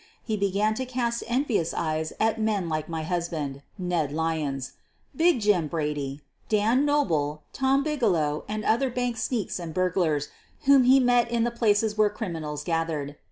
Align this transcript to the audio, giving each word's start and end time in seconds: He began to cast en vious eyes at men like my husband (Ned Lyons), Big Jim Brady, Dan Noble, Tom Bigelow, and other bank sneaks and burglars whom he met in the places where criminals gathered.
He 0.23 0.35
began 0.35 0.73
to 0.81 0.85
cast 0.87 1.23
en 1.27 1.45
vious 1.45 1.75
eyes 1.77 2.11
at 2.19 2.41
men 2.41 2.67
like 2.67 2.89
my 2.89 3.03
husband 3.03 3.61
(Ned 3.77 4.11
Lyons), 4.11 4.71
Big 5.15 5.39
Jim 5.39 5.67
Brady, 5.67 6.21
Dan 6.49 6.85
Noble, 6.85 7.43
Tom 7.53 7.83
Bigelow, 7.83 8.43
and 8.47 8.65
other 8.65 8.89
bank 8.89 9.15
sneaks 9.15 9.59
and 9.59 9.75
burglars 9.75 10.29
whom 10.63 10.85
he 10.85 10.99
met 10.99 11.29
in 11.29 11.43
the 11.43 11.51
places 11.51 11.99
where 11.99 12.09
criminals 12.09 12.63
gathered. 12.63 13.15